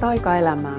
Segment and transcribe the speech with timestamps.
[0.00, 0.76] taikaelämää.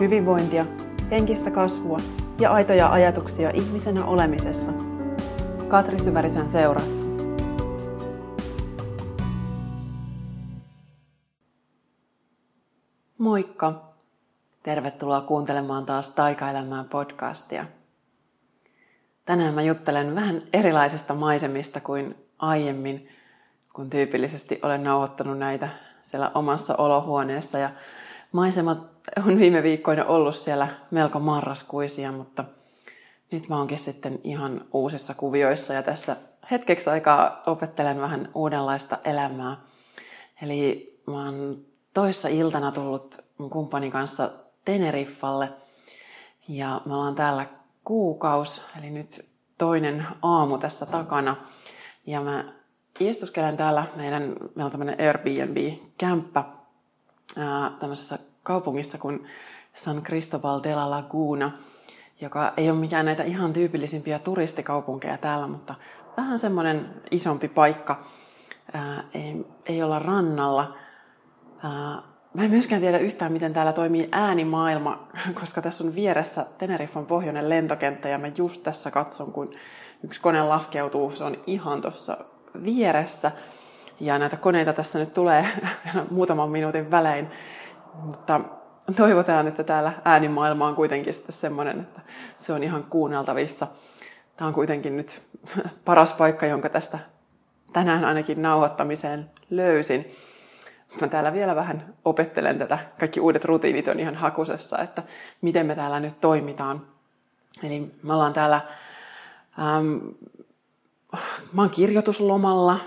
[0.00, 0.66] Hyvinvointia,
[1.10, 1.98] henkistä kasvua
[2.40, 4.72] ja aitoja ajatuksia ihmisenä olemisesta.
[5.68, 7.06] Katri Syvärisen seurassa.
[13.18, 13.92] Moikka!
[14.62, 17.66] Tervetuloa kuuntelemaan taas Taikaelämää podcastia.
[19.24, 23.08] Tänään mä juttelen vähän erilaisesta maisemista kuin aiemmin,
[23.72, 25.68] kun tyypillisesti olen nauhoittanut näitä
[26.02, 27.58] siellä omassa olohuoneessa.
[27.58, 27.70] Ja
[28.32, 28.78] maisemat
[29.26, 32.44] on viime viikkoina ollut siellä melko marraskuisia, mutta
[33.30, 36.16] nyt mä oonkin sitten ihan uusissa kuvioissa ja tässä
[36.50, 39.56] hetkeksi aikaa opettelen vähän uudenlaista elämää.
[40.42, 41.58] Eli mä oon
[41.94, 44.30] toissa iltana tullut mun kumppanin kanssa
[44.64, 45.48] Teneriffalle
[46.48, 47.46] ja me ollaan täällä
[47.84, 49.26] kuukaus, eli nyt
[49.58, 51.36] toinen aamu tässä takana.
[52.06, 52.44] Ja mä
[53.00, 56.44] istuskelen täällä meidän, meillä on tämmöinen Airbnb-kämppä
[57.80, 59.26] tämmöisessä kaupungissa kuin
[59.74, 61.52] San Cristobal de la Laguna,
[62.20, 65.74] joka ei ole mikään näitä ihan tyypillisimpiä turistikaupunkeja täällä, mutta
[66.16, 68.04] vähän semmoinen isompi paikka.
[68.72, 70.76] Ää, ei, ei olla rannalla.
[71.62, 72.02] Ää,
[72.34, 75.08] Mä en myöskään tiedä yhtään, miten täällä toimii äänimaailma,
[75.40, 79.54] koska tässä on vieressä Teneriffan pohjoinen lentokenttä ja mä just tässä katson, kun
[80.04, 81.10] yksi kone laskeutuu.
[81.10, 82.16] Se on ihan tuossa
[82.64, 83.32] vieressä.
[84.00, 85.46] Ja näitä koneita tässä nyt tulee
[86.10, 87.30] muutaman minuutin välein.
[87.94, 88.40] Mutta
[88.96, 92.00] toivotaan, että täällä äänimaailma on kuitenkin sitten semmoinen, että
[92.36, 93.66] se on ihan kuunneltavissa.
[94.36, 95.22] Tämä on kuitenkin nyt
[95.84, 96.98] paras paikka, jonka tästä
[97.72, 100.12] tänään ainakin nauhoittamiseen löysin.
[101.00, 102.78] Mä täällä vielä vähän opettelen tätä.
[103.00, 105.02] Kaikki uudet rutiinit on ihan hakusessa, että
[105.40, 106.86] miten me täällä nyt toimitaan.
[107.64, 108.60] Eli me ollaan täällä
[109.58, 109.96] ähm,
[111.52, 112.78] mä oon kirjoituslomalla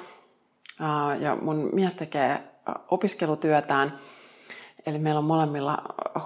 [1.20, 2.44] ja mun mies tekee
[2.92, 4.00] opiskelutyötään.
[4.86, 5.78] Eli meillä on molemmilla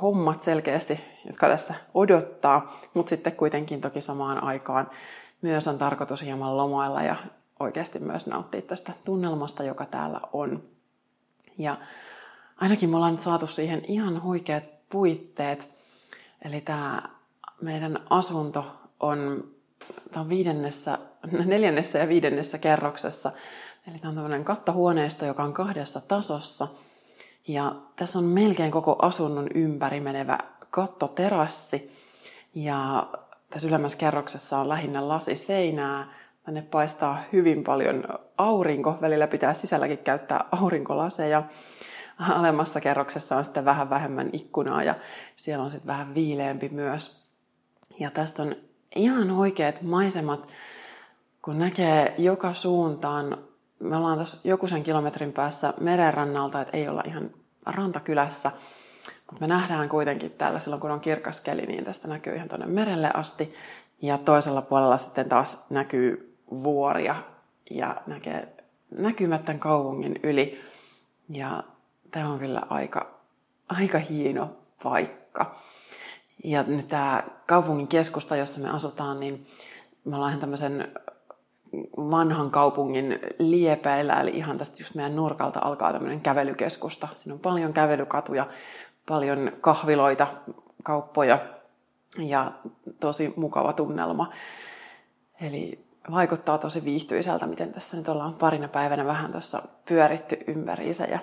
[0.02, 4.90] hommat selkeästi, jotka tässä odottaa, mutta sitten kuitenkin toki samaan aikaan
[5.42, 7.16] myös on tarkoitus hieman lomailla ja
[7.60, 10.64] oikeasti myös nauttia tästä tunnelmasta, joka täällä on.
[11.58, 11.78] Ja
[12.58, 15.70] ainakin me ollaan nyt saatu siihen ihan huikeat puitteet.
[16.46, 17.02] Eli tämä
[17.62, 18.66] meidän asunto
[19.00, 19.44] on,
[20.12, 20.98] tämä on viidennessä
[21.46, 23.32] neljännessä ja viidennessä kerroksessa.
[23.88, 26.68] Eli tämä on tämmöinen kattohuoneisto, joka on kahdessa tasossa.
[27.48, 30.38] Ja tässä on melkein koko asunnon ympäri menevä
[30.70, 31.92] kattoterassi.
[32.56, 33.08] Ja
[33.50, 36.14] tässä ylemmässä kerroksessa on lähinnä lasiseinää.
[36.44, 38.04] Tänne paistaa hyvin paljon
[38.38, 38.98] aurinko.
[39.02, 41.44] Välillä pitää sisälläkin käyttää aurinkolaseja.
[42.20, 44.96] Alemmassa kerroksessa on sitten vähän vähemmän ikkunaa ja
[45.36, 47.30] siellä on sitten vähän viileämpi myös.
[48.00, 48.56] Ja tästä on
[48.96, 50.48] ihan oikeat maisemat
[51.42, 53.38] kun näkee joka suuntaan,
[53.80, 57.32] me ollaan tuossa joku sen kilometrin päässä merenrannalta, että ei olla ihan
[57.66, 58.52] rantakylässä,
[59.32, 62.66] mutta me nähdään kuitenkin täällä silloin, kun on kirkas keli, niin tästä näkyy ihan tuonne
[62.66, 63.56] merelle asti.
[64.02, 67.16] Ja toisella puolella sitten taas näkyy vuoria
[67.70, 68.54] ja näkee
[68.92, 70.62] näkymättä kaupungin yli.
[71.30, 71.64] Ja
[72.12, 73.10] tämä on kyllä aika,
[73.70, 74.50] aika hieno
[74.84, 75.56] paikka.
[76.44, 79.48] Ja nyt tämä kaupungin keskusta, jossa me asutaan, niin
[80.06, 80.92] me ollaan tämmöisen
[81.98, 87.08] vanhan kaupungin liepeillä, eli ihan tästä just meidän nurkalta alkaa tämmöinen kävelykeskusta.
[87.16, 88.48] Siinä on paljon kävelykatuja,
[89.08, 90.28] paljon kahviloita,
[90.84, 91.40] kauppoja
[92.18, 92.52] ja
[93.00, 94.34] tosi mukava tunnelma.
[95.42, 95.80] Eli
[96.12, 101.20] vaikuttaa tosi viihtyiseltä, miten tässä nyt ollaan parina päivänä vähän tuossa pyöritty ympäriinsä ja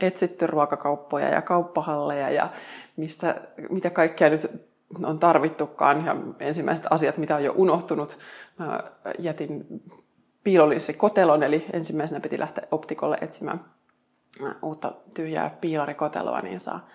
[0.00, 2.50] etsitty ruokakauppoja ja kauppahalleja ja
[2.96, 3.34] mistä,
[3.70, 4.73] mitä kaikkea nyt
[5.04, 6.06] on tarvittukaan.
[6.06, 8.18] Ja ensimmäiset asiat, mitä on jo unohtunut,
[8.58, 8.80] mä
[9.18, 9.66] jätin
[10.44, 13.64] piilolissi kotelon, eli ensimmäisenä piti lähteä optikolle etsimään
[14.62, 16.88] uutta tyhjää piilarikoteloa, niin saa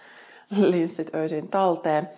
[0.52, 2.10] linssit öisin talteen.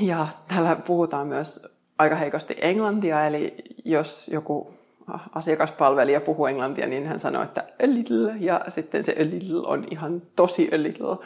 [0.00, 3.54] Ja täällä puhutaan myös aika heikosti englantia, eli
[3.84, 4.75] jos joku
[5.34, 9.84] asiakaspalvelija puhuu englantia, niin hän sanoo, että a little, ja sitten se a little on
[9.90, 11.16] ihan tosi a little.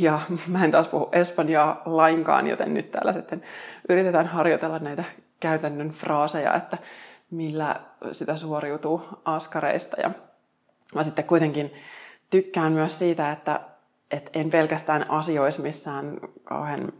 [0.00, 3.42] Ja mä en taas puhu espanjaa lainkaan, joten nyt täällä sitten
[3.88, 5.04] yritetään harjoitella näitä
[5.40, 6.78] käytännön fraaseja, että
[7.30, 7.80] millä
[8.12, 10.00] sitä suoriutuu askareista.
[10.00, 10.10] Ja
[10.94, 11.72] mä sitten kuitenkin
[12.30, 13.60] tykkään myös siitä, että,
[14.10, 16.92] että en pelkästään asioissa missään kauhean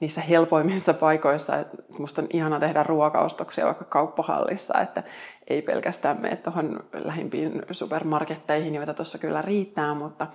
[0.00, 1.56] niissä helpoimmissa paikoissa.
[1.56, 5.02] Että musta on ihana tehdä ruokaostoksia vaikka kauppahallissa, että
[5.46, 10.26] ei pelkästään mene tuohon lähimpiin supermarketteihin, joita tuossa kyllä riittää, mutta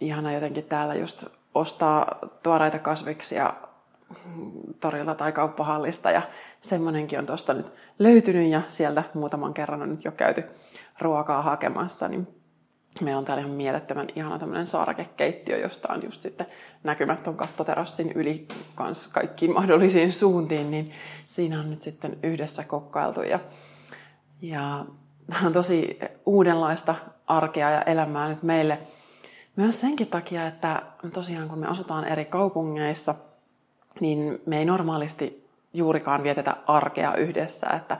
[0.00, 1.24] ihana jotenkin täällä just
[1.54, 3.54] ostaa tuoreita kasviksia
[4.80, 6.22] torilta tai kauppahallista ja
[6.60, 10.44] semmonenkin on tuosta nyt löytynyt ja sieltä muutaman kerran on nyt jo käyty
[11.00, 12.35] ruokaa hakemassa, niin
[13.00, 16.46] Meillä on täällä ihan mielettömän ihana tämmöinen saarakekeittiö, josta on just sitten
[16.84, 20.92] näkymätön kattoterassin yli kans kaikkiin mahdollisiin suuntiin, niin
[21.26, 23.22] siinä on nyt sitten yhdessä kokkailtu.
[23.22, 23.40] Ja,
[24.42, 24.84] ja
[25.46, 26.94] on tosi uudenlaista
[27.26, 28.78] arkea ja elämää nyt meille
[29.56, 30.82] myös senkin takia, että
[31.12, 33.14] tosiaan kun me asutaan eri kaupungeissa,
[34.00, 37.96] niin me ei normaalisti juurikaan vietetä arkea yhdessä, että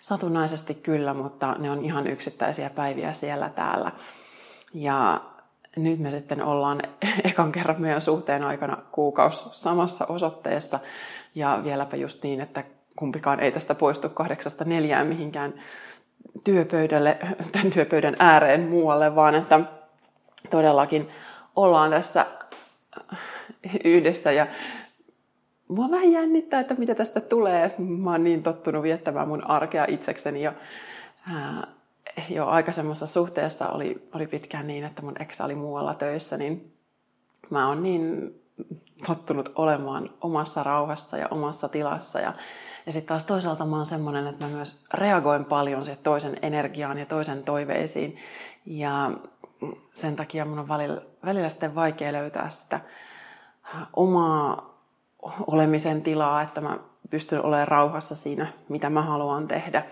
[0.00, 3.92] satunnaisesti kyllä, mutta ne on ihan yksittäisiä päiviä siellä täällä.
[4.74, 5.20] Ja
[5.76, 6.82] nyt me sitten ollaan
[7.24, 10.80] ekan kerran meidän suhteen aikana kuukausi samassa osoitteessa
[11.34, 12.64] ja vieläpä just niin, että
[12.96, 15.54] kumpikaan ei tästä poistu kahdeksasta neljään mihinkään
[16.44, 17.18] työpöydälle,
[17.52, 19.60] tämän työpöydän ääreen muualle, vaan että
[20.50, 21.08] todellakin
[21.56, 22.26] ollaan tässä
[23.84, 24.46] yhdessä ja
[25.68, 27.74] mua vähän jännittää, että mitä tästä tulee.
[27.78, 30.52] Mä oon niin tottunut viettämään mun arkea itsekseni jo,
[31.34, 31.66] ää,
[32.30, 36.72] jo aikaisemmassa suhteessa oli, oli pitkään niin, että mun ex oli muualla töissä, niin
[37.50, 38.34] mä oon niin
[39.06, 42.20] tottunut olemaan omassa rauhassa ja omassa tilassa.
[42.20, 42.34] Ja,
[42.86, 46.98] ja sitten taas toisaalta mä oon semmoinen, että mä myös reagoin paljon siihen toisen energiaan
[46.98, 48.16] ja toisen toiveisiin.
[48.66, 49.10] Ja
[49.94, 52.80] sen takia mun on välillä, välillä sitten vaikea löytää sitä
[53.92, 54.74] omaa
[55.46, 56.78] olemisen tilaa, että mä
[57.10, 59.84] pystyn olemaan rauhassa siinä, mitä mä haluan tehdä.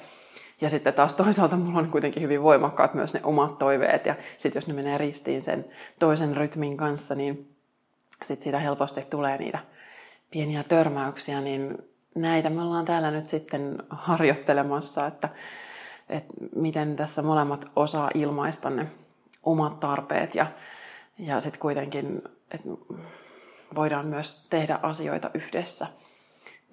[0.60, 4.06] Ja sitten taas toisaalta mulla on kuitenkin hyvin voimakkaat myös ne omat toiveet.
[4.06, 5.64] Ja sitten jos ne menee ristiin sen
[5.98, 7.56] toisen rytmin kanssa, niin
[8.24, 9.58] sitten siitä helposti tulee niitä
[10.30, 11.40] pieniä törmäyksiä.
[11.40, 11.78] Niin
[12.14, 15.28] näitä me ollaan täällä nyt sitten harjoittelemassa, että,
[16.08, 18.86] että miten tässä molemmat osaa ilmaista ne
[19.42, 20.46] omat tarpeet ja,
[21.18, 22.68] ja sitten kuitenkin, että
[23.74, 25.86] voidaan myös tehdä asioita yhdessä.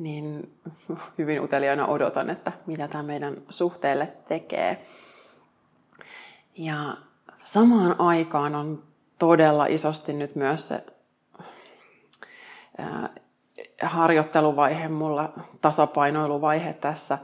[0.04, 0.52] Niin
[1.18, 4.86] hyvin uteliaana odotan, että mitä tämä meidän suhteelle tekee.
[6.58, 6.98] Ja
[7.44, 8.84] samaan aikaan on
[9.20, 10.86] todella isosti nyt myös se
[13.82, 17.18] harjoitteluvaihe mulla, tasapainoiluvaihe tässä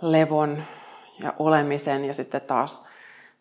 [0.00, 0.62] levon
[1.22, 2.86] ja olemisen ja sitten taas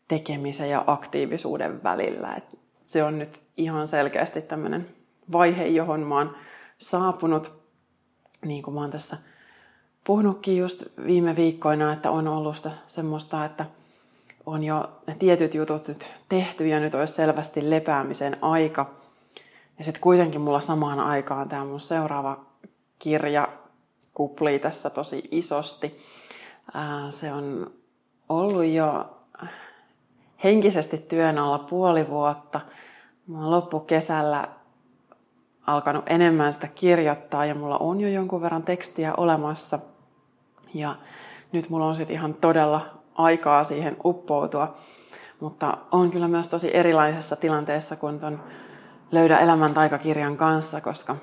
[0.07, 2.35] tekemisen ja aktiivisuuden välillä.
[2.35, 4.89] Et se on nyt ihan selkeästi tämmöinen
[5.31, 6.35] vaihe, johon mä oon
[6.77, 7.64] saapunut,
[8.45, 9.17] niin kuin mä oon tässä
[10.03, 13.65] puhunutkin just viime viikkoina, että on ollut sitä semmoista, että
[14.45, 18.91] on jo tietyt jutut nyt tehty ja nyt olisi selvästi lepäämisen aika.
[19.77, 22.45] Ja sitten kuitenkin mulla samaan aikaan tämä mun seuraava
[22.99, 23.47] kirja
[24.13, 25.99] kuplii tässä tosi isosti.
[27.09, 27.71] Se on
[28.29, 29.17] ollut jo
[30.43, 32.61] henkisesti työn alla puoli vuotta.
[33.27, 34.47] Mä loppukesällä
[35.67, 39.79] alkanut enemmän sitä kirjoittaa ja mulla on jo jonkun verran tekstiä olemassa.
[40.73, 40.95] Ja
[41.51, 42.81] nyt mulla on sitten ihan todella
[43.15, 44.77] aikaa siihen uppoutua.
[45.39, 48.39] Mutta on kyllä myös tosi erilaisessa tilanteessa kuin ton
[49.11, 51.15] Löydä elämän taikakirjan kanssa, koska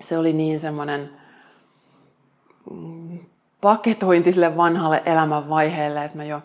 [0.00, 1.10] se oli niin semmoinen
[2.70, 3.18] mm,
[3.60, 6.42] paketointi sille vanhalle elämänvaiheelle, että mä jo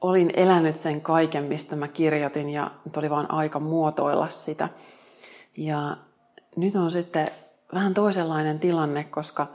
[0.00, 4.68] olin elänyt sen kaiken, mistä mä kirjoitin ja nyt oli vaan aika muotoilla sitä.
[5.56, 5.96] Ja
[6.56, 7.28] nyt on sitten
[7.74, 9.46] vähän toisenlainen tilanne, koska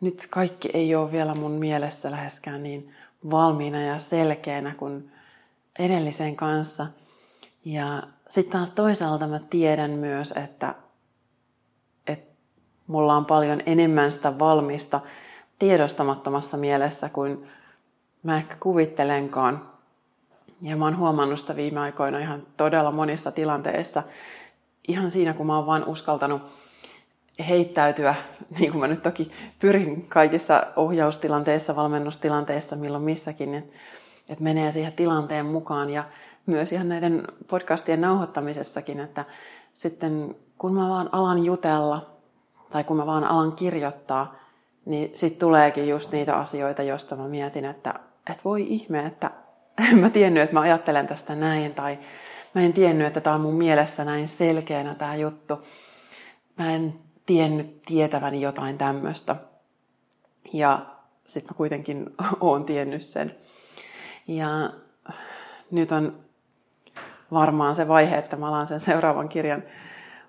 [0.00, 2.94] nyt kaikki ei ole vielä mun mielessä läheskään niin
[3.30, 5.12] valmiina ja selkeänä kuin
[5.78, 6.86] edellisen kanssa.
[7.64, 10.74] Ja sitten taas toisaalta mä tiedän myös, että,
[12.06, 12.34] että
[12.86, 15.00] mulla on paljon enemmän sitä valmista
[15.58, 17.46] tiedostamattomassa mielessä kuin
[18.22, 19.68] mä ehkä kuvittelenkaan.
[20.62, 24.02] Ja mä oon huomannut sitä viime aikoina ihan todella monissa tilanteissa.
[24.88, 26.42] Ihan siinä, kun mä oon vaan uskaltanut
[27.48, 28.14] heittäytyä,
[28.58, 33.76] niin kuin mä nyt toki pyrin kaikissa ohjaustilanteissa, valmennustilanteissa, milloin missäkin, että
[34.28, 35.90] et menee siihen tilanteen mukaan.
[35.90, 36.04] Ja
[36.46, 39.24] myös ihan näiden podcastien nauhoittamisessakin, että
[39.74, 42.06] sitten kun mä vaan alan jutella
[42.70, 44.34] tai kun mä vaan alan kirjoittaa,
[44.84, 47.94] niin sitten tuleekin just niitä asioita, joista mä mietin, että,
[48.30, 49.30] että voi ihme, että
[49.90, 51.98] en mä tiennyt, että mä ajattelen tästä näin, tai
[52.54, 55.66] mä en tiennyt, että tämä on mun mielessä näin selkeänä tämä juttu.
[56.58, 56.94] Mä en
[57.26, 59.36] tiennyt tietäväni jotain tämmöistä.
[60.52, 60.86] Ja
[61.26, 62.06] sitten mä kuitenkin
[62.40, 63.34] oon tiennyt sen.
[64.28, 64.70] Ja
[65.70, 66.18] nyt on
[67.32, 69.62] varmaan se vaihe, että mä alan sen seuraavan kirjan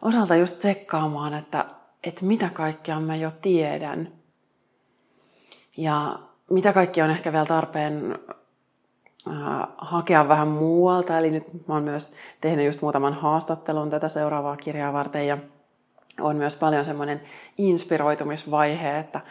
[0.01, 1.65] osalta just tsekkaamaan, että,
[2.03, 4.11] että mitä kaikkea mä jo tiedän.
[5.77, 8.19] Ja mitä kaikki on ehkä vielä tarpeen
[9.77, 11.17] hakea vähän muualta.
[11.17, 15.37] Eli nyt mä oon myös tehnyt just muutaman haastattelun tätä seuraavaa kirjaa varten ja
[16.19, 17.21] on myös paljon semmoinen
[17.57, 19.21] inspiroitumisvaihe, että,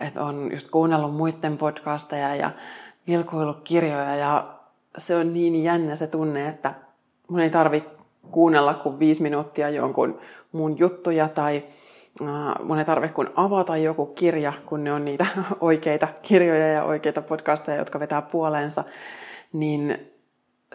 [0.00, 2.50] että on just kuunnellut muiden podcasteja ja
[3.06, 4.54] vilkuillut kirjoja ja
[4.98, 6.74] se on niin jännä se tunne, että
[7.28, 7.84] mun ei tarvi
[8.30, 10.18] kuunnella kuin viisi minuuttia jonkun
[10.52, 11.81] mun juttuja tai äh,
[12.62, 15.26] mun ei tarvitse kun avata joku kirja, kun ne on niitä
[15.60, 18.84] oikeita kirjoja ja oikeita podcasteja, jotka vetää puoleensa,
[19.52, 20.12] niin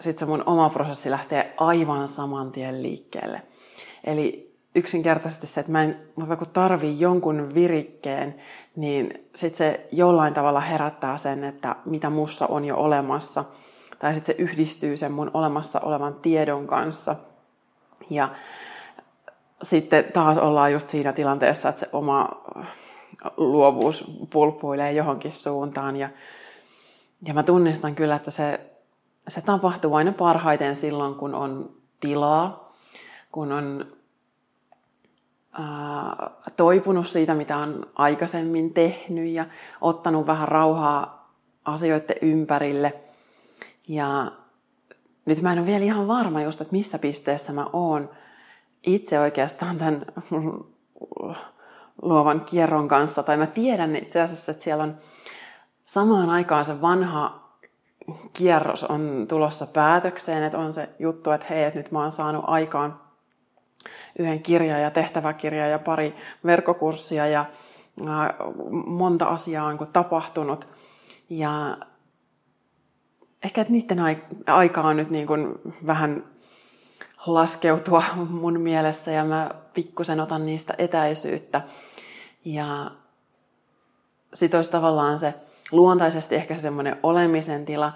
[0.00, 3.42] sitten se mun oma prosessi lähtee aivan saman tien liikkeelle.
[4.04, 8.34] Eli yksinkertaisesti se, että mä en, mutta kun tarvii jonkun virikkeen,
[8.76, 13.44] niin sitten se jollain tavalla herättää sen, että mitä mussa on jo olemassa.
[13.98, 17.16] Tai sitten se yhdistyy sen mun olemassa olevan tiedon kanssa.
[18.10, 18.28] Ja
[19.62, 22.28] sitten taas ollaan just siinä tilanteessa, että se oma
[23.36, 25.96] luovuus pulppuilee johonkin suuntaan.
[25.96, 26.08] Ja,
[27.26, 28.60] ja mä tunnistan kyllä, että se,
[29.28, 32.72] se tapahtuu aina parhaiten silloin, kun on tilaa,
[33.32, 33.86] kun on
[35.52, 39.46] ää, toipunut siitä, mitä on aikaisemmin tehnyt ja
[39.80, 41.32] ottanut vähän rauhaa
[41.64, 42.94] asioiden ympärille.
[43.88, 44.32] Ja
[45.24, 48.10] nyt mä en ole vielä ihan varma just, että missä pisteessä mä oon
[48.82, 50.06] itse oikeastaan tämän
[52.02, 53.22] luovan kierron kanssa.
[53.22, 54.96] Tai mä tiedän itse asiassa, että siellä on
[55.84, 57.48] samaan aikaan se vanha
[58.32, 62.44] kierros on tulossa päätökseen, että on se juttu, että hei, että nyt mä oon saanut
[62.46, 63.00] aikaan
[64.18, 67.44] yhden kirja ja tehtäväkirja ja pari verkkokurssia ja
[68.86, 70.68] monta asiaa on tapahtunut.
[71.30, 71.78] Ja
[73.44, 73.98] ehkä että niiden
[74.46, 75.54] aika on nyt niin kuin
[75.86, 76.24] vähän
[77.26, 78.02] laskeutua
[78.40, 81.62] mun mielessä ja mä pikkusen otan niistä etäisyyttä.
[82.44, 82.90] Ja
[84.34, 85.34] sit olisi tavallaan se
[85.72, 87.92] luontaisesti ehkä semmoinen olemisen tila,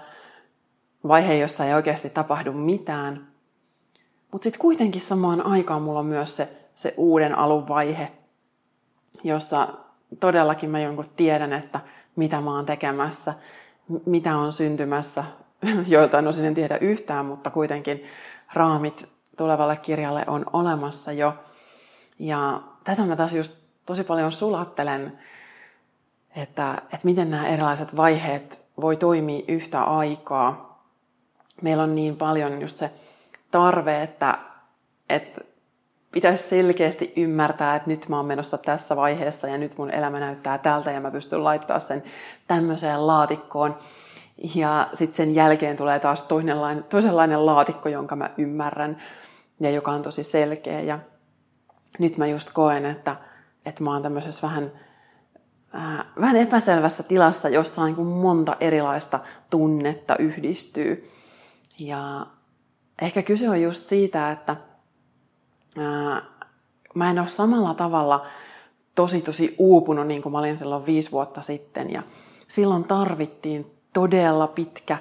[1.07, 3.27] vaihe, jossa ei oikeasti tapahdu mitään.
[4.31, 8.11] Mutta sitten kuitenkin samaan aikaan mulla on myös se, se uuden alun vaihe,
[9.23, 9.67] jossa
[10.19, 11.79] todellakin mä jonkun tiedän, että
[12.15, 13.33] mitä mä oon tekemässä,
[14.05, 15.23] mitä on syntymässä.
[15.87, 18.03] Joiltain osin en tiedä yhtään, mutta kuitenkin
[18.53, 21.33] raamit tulevalle kirjalle on olemassa jo.
[22.19, 23.53] Ja tätä mä taas just
[23.85, 25.19] tosi paljon sulattelen,
[26.35, 30.83] että, että miten nämä erilaiset vaiheet voi toimia yhtä aikaa.
[31.61, 32.91] Meillä on niin paljon just se
[33.51, 34.37] tarve, että,
[35.09, 35.41] että
[36.11, 40.57] pitäisi selkeästi ymmärtää, että nyt mä oon menossa tässä vaiheessa ja nyt mun elämä näyttää
[40.57, 42.03] tältä ja mä pystyn laittaa sen
[42.47, 43.77] tämmöiseen laatikkoon.
[44.55, 49.01] Ja sitten sen jälkeen tulee taas toisenlainen, toisenlainen laatikko, jonka mä ymmärrän
[49.59, 50.81] ja joka on tosi selkeä.
[50.81, 50.99] Ja
[51.99, 53.15] nyt mä just koen, että,
[53.65, 54.71] että mä oon tämmöisessä vähän,
[55.75, 61.11] äh, vähän epäselvässä tilassa, jossa niin kuin monta erilaista tunnetta yhdistyy.
[61.79, 62.27] Ja
[63.01, 64.55] ehkä kyse on just siitä, että
[65.77, 66.21] ää,
[66.95, 68.25] mä en ole samalla tavalla
[68.95, 71.91] tosi tosi uupunut niin kuin mä olin silloin viisi vuotta sitten.
[71.91, 72.03] Ja
[72.47, 74.97] silloin tarvittiin todella pitkä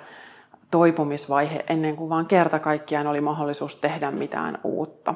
[0.70, 5.14] toipumisvaihe ennen kuin vaan kerta kaikkiaan oli mahdollisuus tehdä mitään uutta.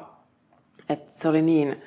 [0.89, 1.81] Et se oli niin,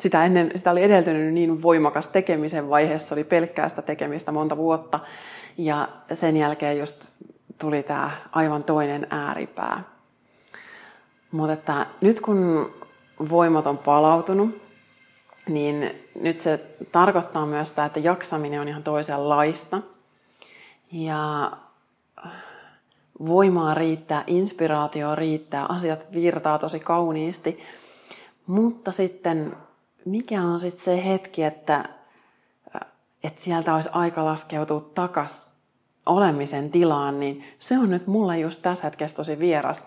[0.00, 5.00] sitä, ennen, sitä oli edeltänyt niin voimakas tekemisen vaiheessa, oli pelkkää sitä tekemistä monta vuotta.
[5.58, 7.06] Ja sen jälkeen just
[7.58, 9.82] tuli tämä aivan toinen ääripää.
[11.30, 12.70] Mutta että nyt kun
[13.30, 14.62] voimat on palautunut,
[15.48, 16.60] niin nyt se
[16.92, 19.80] tarkoittaa myös sitä, että jaksaminen on ihan toisenlaista.
[20.92, 21.52] Ja
[23.26, 27.62] voimaa riittää, inspiraatio riittää, asiat virtaa tosi kauniisti.
[28.46, 29.56] Mutta sitten
[30.04, 31.84] mikä on sitten se hetki, että,
[33.22, 35.50] että sieltä olisi aika laskeutua takas
[36.06, 39.86] olemisen tilaan, niin se on nyt mulle just tässä hetkessä tosi vieras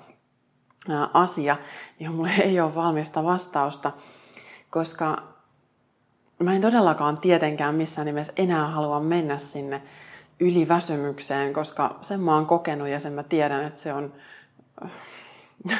[1.13, 1.57] asia,
[1.99, 3.91] johon mulle ei ole valmista vastausta,
[4.69, 5.23] koska
[6.39, 9.81] mä en todellakaan tietenkään missään nimessä enää halua mennä sinne
[10.41, 14.13] yliväsymykseen, koska sen mä oon kokenut ja sen mä tiedän, että se on,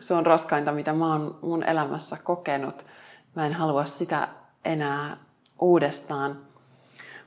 [0.00, 2.86] se on raskainta, mitä mä oon mun elämässä kokenut.
[3.36, 4.28] Mä en halua sitä
[4.64, 5.16] enää
[5.60, 6.36] uudestaan.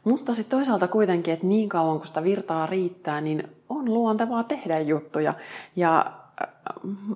[0.04, 4.80] Mutta sitten toisaalta kuitenkin, että niin kauan kun sitä virtaa riittää, niin on luontevaa tehdä
[4.80, 5.34] juttuja.
[5.76, 6.06] Ja
[6.42, 6.50] äh,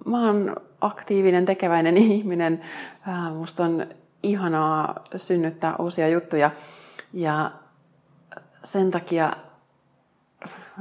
[0.06, 2.62] mä oon aktiivinen, tekeväinen ihminen.
[3.08, 3.88] Äh, musta on
[4.24, 6.52] ihanaa synnyttää uusia juttuja.
[7.14, 7.52] Ja
[8.66, 9.34] sen takia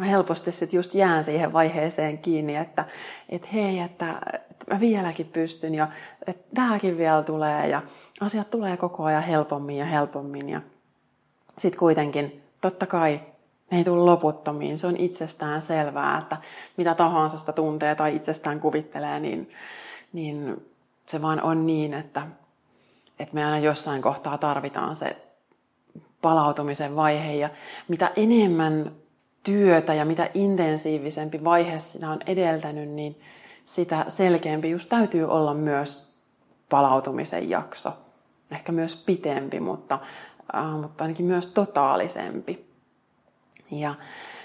[0.01, 2.85] helposti sitten just jään siihen vaiheeseen kiinni, että
[3.29, 5.89] et hei, että, että mä vieläkin pystyn ja
[6.27, 7.83] että tämäkin vielä tulee ja
[8.21, 10.49] asiat tulee koko ajan helpommin ja helpommin.
[10.49, 10.61] Ja
[11.59, 13.21] sitten kuitenkin, totta kai,
[13.71, 14.79] ne ei tule loputtomiin.
[14.79, 16.37] Se on itsestään selvää, että
[16.77, 19.51] mitä tahansa sitä tuntee tai itsestään kuvittelee, niin,
[20.13, 20.67] niin
[21.07, 22.27] se vaan on niin, että,
[23.19, 25.17] että me aina jossain kohtaa tarvitaan se
[26.25, 27.35] palautumisen vaihe.
[27.35, 27.51] Ja
[27.89, 28.93] mitä enemmän
[29.43, 33.21] työtä ja mitä intensiivisempi vaihe siinä on edeltänyt, niin
[33.67, 36.15] sitä selkeämpi just täytyy olla myös
[36.71, 37.93] palautumisen jakso.
[38.51, 39.99] Ehkä myös pitempi, mutta,
[40.55, 42.67] äh, mutta ainakin myös totaalisempi.
[43.71, 43.95] Ja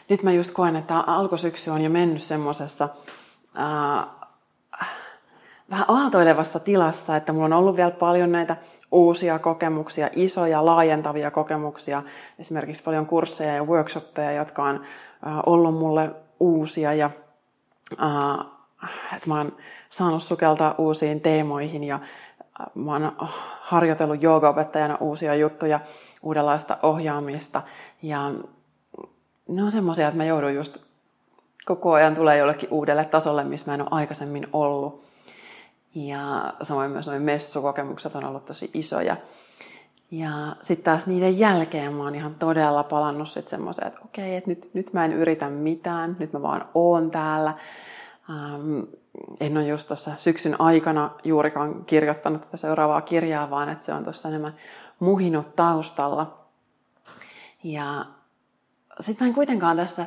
[0.10, 2.90] nyt mä just koen, että alkusyksy on jo mennyt semmoisessa
[3.60, 4.08] äh,
[5.70, 8.58] vähän aaltoilevassa tilassa, että mulla on ollut vielä paljon näitä
[8.92, 12.04] uusia kokemuksia, isoja laajentavia kokemuksia,
[12.40, 17.10] esimerkiksi paljon kursseja ja workshoppeja, jotka on äh, ollut mulle uusia ja
[18.02, 18.46] äh,
[19.16, 19.56] että mä oon
[19.90, 23.12] saanut sukeltaa uusiin teemoihin ja äh, mä oon
[23.62, 25.80] harjoitellut joogaopettajana uusia juttuja,
[26.24, 27.62] uudenlaista ohjaamista
[28.02, 28.32] ja
[29.48, 30.78] ne on semmoisia, että mä joudun just
[31.66, 35.09] koko ajan tulee jollekin uudelle tasolle, missä mä en ole aikaisemmin ollut.
[35.96, 39.18] Ja samoin myös noin messukokemukset on ollut tosi isoja.
[40.12, 44.50] Ja sitten taas niiden jälkeen mä oon ihan todella palannut sitten semmoiseen, että okei, että
[44.50, 47.54] nyt, nyt mä en yritä mitään, nyt mä vaan oon täällä.
[48.30, 48.80] Ähm,
[49.40, 54.04] en ole just tuossa syksyn aikana juurikaan kirjoittanut tätä seuraavaa kirjaa, vaan että se on
[54.04, 54.56] tuossa enemmän
[55.00, 56.38] muhinut taustalla.
[57.64, 58.06] Ja
[59.00, 60.06] sitten mä en kuitenkaan tässä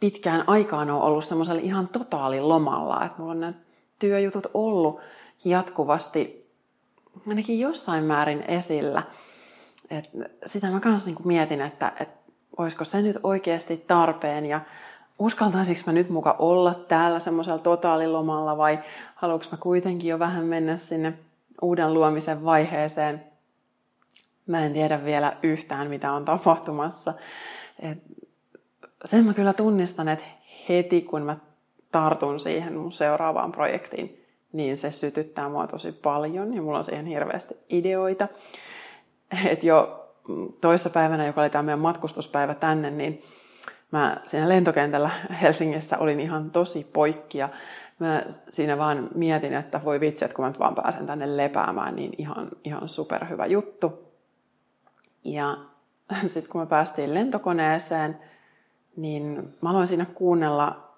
[0.00, 3.52] pitkään aikaan ole ollut semmoisella ihan totaalilomalla, että mulla on nämä
[4.00, 5.00] työjutut ollut
[5.44, 6.50] jatkuvasti
[7.28, 9.02] ainakin jossain määrin esillä.
[9.90, 10.10] Et
[10.46, 12.08] sitä mä kanssa niinku mietin, että et
[12.56, 14.60] olisiko se nyt oikeasti tarpeen ja
[15.18, 18.78] uskaltaisinko mä nyt muka olla täällä semmoisella totaalilomalla vai
[19.14, 21.12] haluanko mä kuitenkin jo vähän mennä sinne
[21.62, 23.24] uuden luomisen vaiheeseen.
[24.46, 27.14] Mä en tiedä vielä yhtään, mitä on tapahtumassa.
[27.78, 27.98] Et
[29.04, 30.24] sen mä kyllä tunnistan, että
[30.68, 31.36] heti kun mä
[31.92, 37.06] tartun siihen mun seuraavaan projektiin, niin se sytyttää mua tosi paljon ja mulla on siihen
[37.06, 38.28] hirveästi ideoita.
[39.46, 39.96] Et jo
[40.92, 43.22] päivänä, joka oli tämä meidän matkustuspäivä tänne, niin
[43.90, 45.10] mä siinä lentokentällä
[45.42, 47.48] Helsingissä olin ihan tosi poikki ja
[47.98, 51.96] mä siinä vaan mietin, että voi vitsi, että kun mä nyt vaan pääsen tänne lepäämään,
[51.96, 54.12] niin ihan, ihan superhyvä juttu.
[55.24, 55.56] Ja
[56.26, 58.18] sitten kun me päästiin lentokoneeseen,
[58.96, 60.89] niin mä aloin siinä kuunnella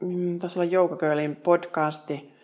[0.00, 2.34] mm, tuossa oli Girlin podcasti,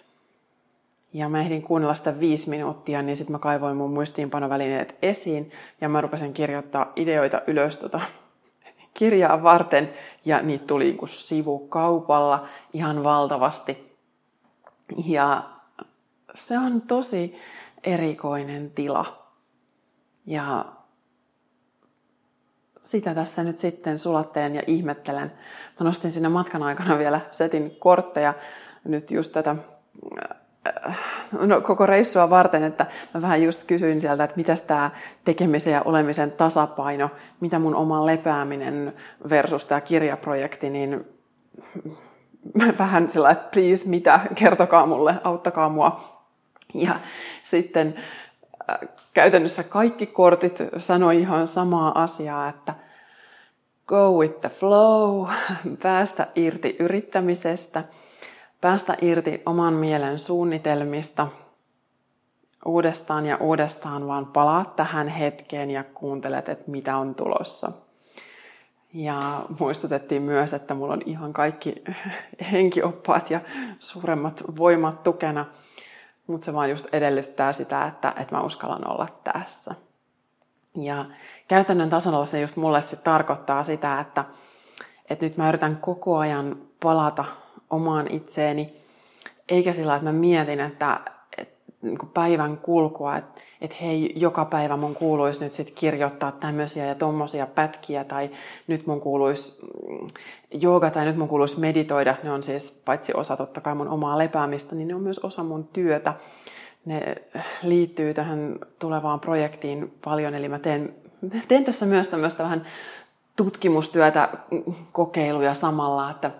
[1.13, 5.89] ja mä ehdin kuunnella sitä viisi minuuttia, niin sitten mä kaivoin mun muistiinpanovälineet esiin, ja
[5.89, 8.01] mä rupesin kirjoittaa ideoita ylös tota
[8.99, 9.91] kirjaa varten,
[10.25, 13.97] ja niitä tuli niin sivukaupalla ihan valtavasti.
[15.07, 15.43] Ja
[16.35, 17.39] se on tosi
[17.85, 19.27] erikoinen tila.
[20.27, 20.65] Ja
[22.87, 25.33] sitä tässä nyt sitten sulattelen ja ihmettelen.
[25.81, 28.35] Mä nostin sinne matkan aikana vielä setin kortteja
[28.85, 29.57] nyt just tätä
[30.89, 30.99] äh,
[31.33, 34.91] no, koko reissua varten, että mä vähän just kysyin sieltä, että mitäs tämä
[35.25, 38.95] tekemisen ja olemisen tasapaino, mitä mun oma lepääminen
[39.31, 41.05] versus tämä kirjaprojekti, niin
[42.79, 46.17] vähän sillä että please, mitä, kertokaa mulle, auttakaa mua.
[46.75, 46.95] Ja
[47.45, 47.95] sitten
[49.15, 52.75] käytännössä kaikki kortit sanoi ihan samaa asiaa, että
[53.87, 55.29] go with the flow,
[55.83, 57.85] päästä irti yrittämisestä,
[58.61, 61.29] päästä irti oman mielen suunnitelmista,
[62.65, 67.73] uudestaan ja uudestaan vaan palaat tähän hetkeen ja kuuntelet, että mitä on tulossa.
[68.95, 71.75] Ja muistutettiin myös, että mulla on ihan kaikki
[72.53, 73.41] henkioppaat ja
[73.79, 75.47] suuremmat voimat tukena–
[76.27, 79.75] mutta se vaan just edellyttää sitä, että, että mä uskallan olla tässä.
[80.77, 81.05] Ja
[81.49, 84.25] käytännön tasolla se just mulle sit tarkoittaa sitä, että,
[85.11, 87.25] että nyt mä yritän koko ajan palata
[87.71, 88.77] omaan itseeni,
[89.49, 91.01] eikä sillä, että mä mietin, että,
[91.83, 96.87] niin kuin päivän kulkua, että, että hei, joka päivä mun kuuluisi nyt sit kirjoittaa tämmöisiä
[96.87, 98.31] ja tommosia pätkiä, tai
[98.67, 100.07] nyt mun kuuluisi mm,
[100.61, 102.15] jooga, tai nyt mun kuuluisi meditoida.
[102.23, 105.45] Ne on siis paitsi osa totta kai mun omaa lepäämistä, niin ne on myös osa
[105.45, 106.15] mun työtä.
[106.85, 107.17] Ne
[107.63, 110.95] liittyy tähän tulevaan projektiin paljon, eli mä teen,
[111.49, 112.67] teen tässä myös tämmöistä vähän
[113.37, 116.31] tutkimustyötä, mm, kokeiluja samalla, että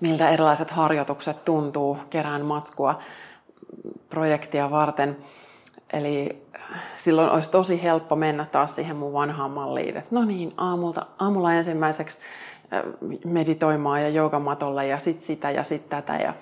[0.00, 3.00] miltä erilaiset harjoitukset tuntuu, kerään matskua
[4.10, 5.16] projektia varten.
[5.92, 6.42] Eli
[6.96, 11.52] silloin olisi tosi helppo mennä taas siihen mun vanhaan malliin, että no niin, aamulta, aamulla
[11.52, 12.18] ensimmäiseksi
[12.72, 12.82] äh,
[13.24, 16.34] meditoimaan ja joogamatolle ja sit sitä ja sit tätä ja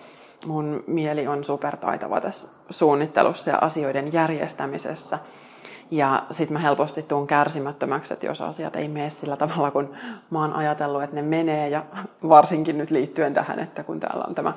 [0.47, 5.19] mun mieli on supertaitava tässä suunnittelussa ja asioiden järjestämisessä.
[5.91, 9.95] Ja sitten mä helposti tuun kärsimättömäksi, että jos asiat ei mene sillä tavalla, kun
[10.31, 11.69] mä oon ajatellut, että ne menee.
[11.69, 11.85] Ja
[12.29, 14.53] varsinkin nyt liittyen tähän, että kun täällä on tämä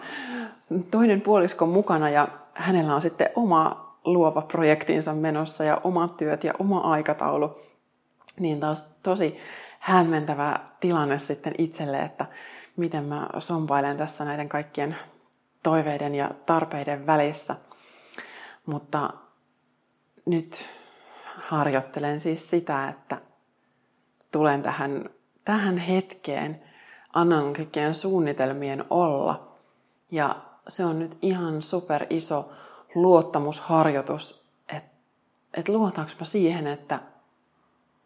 [0.92, 6.54] toinen puolisko mukana ja hänellä on sitten oma luova projektinsa menossa ja omat työt ja
[6.60, 7.60] oma aikataulu,
[8.40, 9.38] niin taas tosi
[9.80, 12.26] hämmentävä tilanne sitten itselle, että
[12.78, 14.96] miten mä sompailen tässä näiden kaikkien
[15.64, 17.56] toiveiden ja tarpeiden välissä.
[18.66, 19.10] Mutta
[20.26, 20.66] nyt
[21.52, 23.18] harjoittelen siis sitä, että
[24.32, 25.10] tulen tähän,
[25.46, 26.62] tähän hetkeen,
[27.14, 29.48] annan kaikkien suunnitelmien olla.
[30.12, 30.36] Ja
[30.68, 32.52] se on nyt ihan super iso
[32.96, 34.90] luottamusharjoitus, että
[35.54, 37.00] et luotaanko mä siihen, että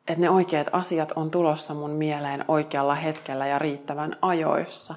[0.07, 4.95] että ne oikeat asiat on tulossa mun mieleen oikealla hetkellä ja riittävän ajoissa.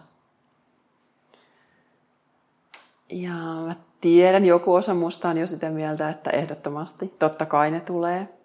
[3.09, 3.33] Ja
[3.67, 8.38] mä tiedän, joku osa musta on jo sitä mieltä, että ehdottomasti, totta kai ne tulee.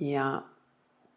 [0.00, 0.42] Ja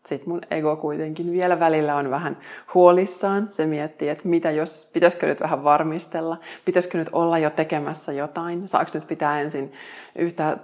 [0.05, 2.37] sitten mun ego kuitenkin vielä välillä on vähän
[2.73, 3.47] huolissaan.
[3.51, 8.67] Se miettii, että mitä jos, pitäisikö nyt vähän varmistella, pitäisikö nyt olla jo tekemässä jotain,
[8.67, 9.73] saako nyt pitää ensin
[10.15, 10.57] yhtä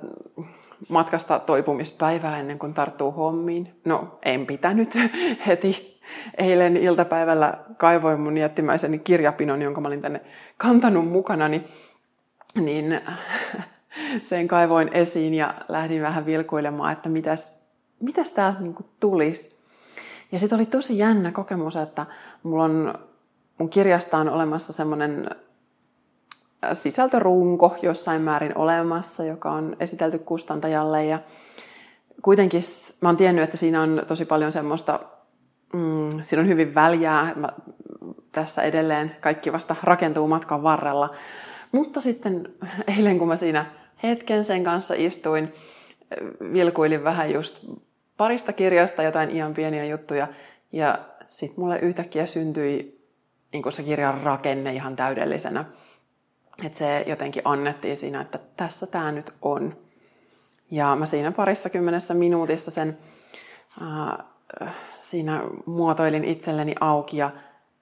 [0.90, 3.74] matkasta toipumispäivää ennen kuin tarttuu hommiin.
[3.86, 4.98] No, en pitänyt
[5.48, 5.98] heti.
[6.38, 10.22] Eilen iltapäivällä kaivoin mun jättimäisen kirjapinon, jonka mä olin tänne
[10.58, 11.48] kantanut mukana,
[12.56, 13.02] niin
[14.22, 17.67] sen kaivoin esiin ja lähdin vähän vilkuilemaan, että mitäs,
[18.00, 19.58] mitäs täältä niin tulisi.
[20.32, 22.06] Ja sitten oli tosi jännä kokemus, että
[22.44, 22.94] mulla on
[23.58, 25.30] mun kirjasta on olemassa semmoinen
[26.74, 31.06] sisältörunko jossain määrin olemassa, joka on esitelty kustantajalle.
[31.06, 31.20] Ja
[32.22, 32.62] kuitenkin
[33.02, 35.00] mä oon tiennyt, että siinä on tosi paljon semmoista,
[35.74, 37.34] mm, siinä on hyvin väljää.
[37.36, 37.50] Mä,
[38.32, 41.16] tässä edelleen kaikki vasta rakentuu matkan varrella.
[41.72, 42.50] Mutta sitten
[42.98, 43.66] eilen, kun mä siinä
[44.04, 45.54] hetken sen kanssa istuin,
[46.54, 47.66] vilkuilin vähän just
[48.18, 50.28] parista kirjasta jotain ihan pieniä juttuja.
[50.72, 51.00] Ja
[51.30, 52.98] sitten mulle yhtäkkiä syntyi
[53.54, 55.66] niin se kirjan rakenne ihan täydellisenä.
[56.66, 59.78] Että se jotenkin annettiin siinä, että tässä tämä nyt on.
[60.72, 62.98] Ja mä siinä parissa kymmenessä minuutissa sen
[63.82, 67.32] äh, siinä muotoilin itselleni auki ja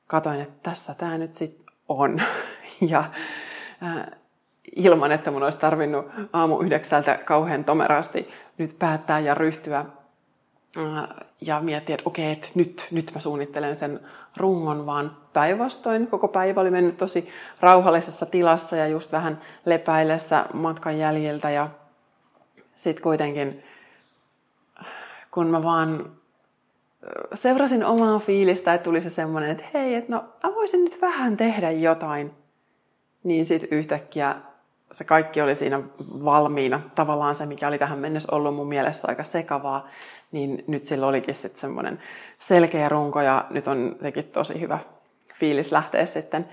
[0.07, 2.21] katoin, että tässä tämä nyt sitten on.
[2.91, 2.99] ja
[3.83, 4.05] äh,
[4.75, 9.85] ilman, että mun olisi tarvinnut aamu yhdeksältä kauhean tomerasti nyt päättää ja ryhtyä
[11.41, 13.99] ja miettiä, että okei, että nyt, nyt mä suunnittelen sen
[14.37, 16.07] rungon, vaan päinvastoin.
[16.07, 21.49] Koko päivä oli mennyt tosi rauhallisessa tilassa ja just vähän lepäillessä matkan jäljiltä.
[21.49, 21.69] Ja
[22.75, 23.63] sitten kuitenkin,
[25.31, 26.11] kun mä vaan
[27.33, 31.37] seurasin omaa fiilistä, että tuli se semmoinen, että hei, että no mä voisin nyt vähän
[31.37, 32.31] tehdä jotain,
[33.23, 34.35] niin sitten yhtäkkiä
[34.95, 35.81] se kaikki oli siinä
[36.25, 36.81] valmiina.
[36.95, 39.87] Tavallaan se, mikä oli tähän mennessä ollut mun mielessä aika sekavaa,
[40.31, 41.99] niin nyt sillä olikin sitten semmoinen
[42.39, 44.79] selkeä runko ja nyt on sekin tosi hyvä
[45.33, 46.49] fiilis lähteä sitten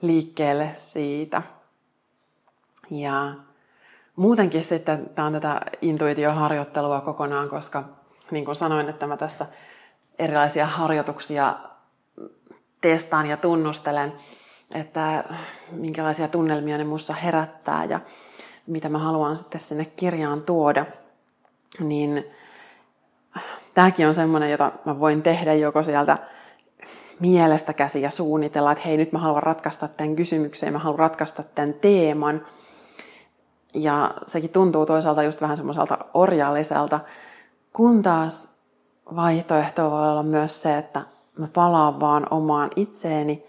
[0.00, 1.42] liikkeelle siitä.
[2.90, 3.34] Ja
[4.16, 7.84] muutenkin sitten tämä on tätä intuitioharjoittelua kokonaan, koska
[8.30, 9.46] niin kuin sanoin, että mä tässä
[10.18, 11.54] erilaisia harjoituksia
[12.80, 14.12] testaan ja tunnustelen,
[14.74, 15.24] että
[15.70, 18.00] minkälaisia tunnelmia ne mussa herättää ja
[18.66, 20.86] mitä mä haluan sitten sinne kirjaan tuoda,
[21.80, 22.24] niin
[23.74, 26.18] tämäkin on semmoinen, jota mä voin tehdä joko sieltä
[27.20, 31.42] mielestä käsi ja suunnitella, että hei nyt mä haluan ratkaista tämän kysymyksen, mä haluan ratkaista
[31.42, 32.46] tämän teeman.
[33.74, 37.00] Ja sekin tuntuu toisaalta just vähän semmoiselta orjalliselta,
[37.72, 38.54] kun taas
[39.16, 41.02] vaihtoehto voi olla myös se, että
[41.38, 43.46] mä palaan vaan omaan itseeni,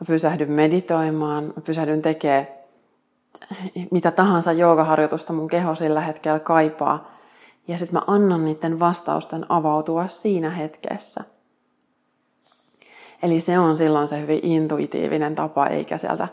[0.00, 2.46] mä pysähdyn meditoimaan, mä pysähdyn tekemään
[3.90, 7.10] mitä tahansa joogaharjoitusta mun keho sillä hetkellä kaipaa.
[7.68, 11.24] Ja sitten mä annan niiden vastausten avautua siinä hetkessä.
[13.22, 16.28] Eli se on silloin se hyvin intuitiivinen tapa, eikä sieltä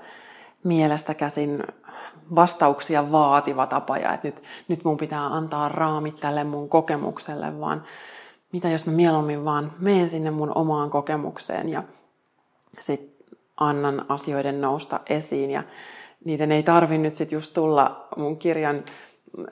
[0.64, 1.64] mielestä käsin
[2.36, 7.84] vastauksia vaativa tapa, ja että nyt, nyt mun pitää antaa raamit tälle mun kokemukselle, vaan
[8.52, 11.84] mitä jos mä mieluummin vaan menen sinne mun omaan kokemukseen ja
[12.80, 13.11] sit
[13.62, 15.64] annan asioiden nousta esiin ja
[16.26, 18.84] niiden ei tarvi nyt sit just tulla mun kirjan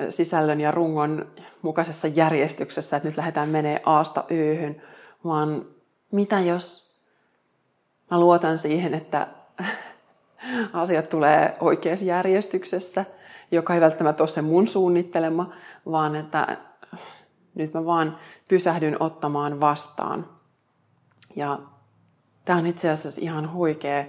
[0.09, 1.27] sisällön ja rungon
[1.61, 4.81] mukaisessa järjestyksessä, että nyt lähdetään menee Aasta Öhön,
[5.25, 5.65] vaan
[6.11, 6.95] mitä jos
[8.11, 9.27] mä luotan siihen, että
[10.73, 13.05] asiat tulee oikeassa järjestyksessä,
[13.51, 15.53] joka ei välttämättä ole se mun suunnittelema,
[15.91, 16.57] vaan että
[17.55, 18.17] nyt mä vaan
[18.47, 20.27] pysähdyn ottamaan vastaan.
[21.35, 21.59] Ja
[22.49, 24.05] tämä on itse asiassa ihan huikea